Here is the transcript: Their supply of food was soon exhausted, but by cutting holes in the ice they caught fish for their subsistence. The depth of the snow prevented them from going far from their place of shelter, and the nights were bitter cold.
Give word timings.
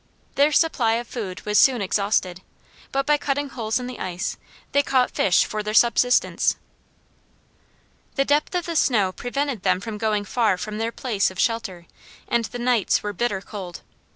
Their 0.33 0.51
supply 0.51 0.93
of 0.95 1.07
food 1.07 1.41
was 1.45 1.59
soon 1.59 1.79
exhausted, 1.79 2.41
but 2.91 3.05
by 3.05 3.19
cutting 3.19 3.49
holes 3.49 3.79
in 3.79 3.85
the 3.85 3.99
ice 3.99 4.35
they 4.71 4.81
caught 4.81 5.11
fish 5.11 5.45
for 5.45 5.61
their 5.61 5.75
subsistence. 5.75 6.55
The 8.15 8.25
depth 8.25 8.55
of 8.55 8.65
the 8.65 8.75
snow 8.75 9.11
prevented 9.11 9.61
them 9.61 9.79
from 9.79 9.99
going 9.99 10.25
far 10.25 10.57
from 10.57 10.79
their 10.79 10.91
place 10.91 11.29
of 11.29 11.37
shelter, 11.39 11.85
and 12.27 12.45
the 12.45 12.57
nights 12.57 13.03
were 13.03 13.13
bitter 13.13 13.41
cold. 13.41 13.81